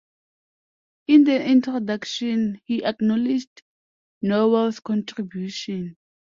[1.05, 3.61] In the introduction he acknowledged
[4.23, 5.95] Nowell's contribution.